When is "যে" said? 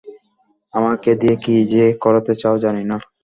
1.71-1.83